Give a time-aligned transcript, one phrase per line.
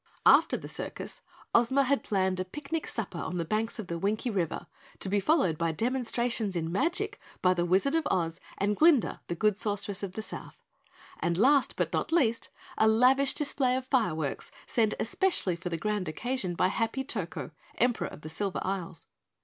[0.25, 1.21] After the circus,
[1.53, 4.65] Ozma had planned a picnic supper on the banks of the Winkie River,
[4.97, 9.35] to be followed by demonstrations in magic by the Wizard of Oz and Glinda, the
[9.35, 10.63] Good Sorceress of the South,
[11.19, 16.07] and last, but not least, a lavish display of fireworks sent especially for the grand
[16.07, 19.05] occasion by Happy Toko, Emperor of the Silver Isles.